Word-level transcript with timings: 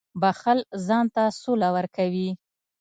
•بښل 0.21 0.59
ځان 0.87 1.05
ته 1.15 1.23
سوله 1.41 1.69
ورکوي. 1.77 2.29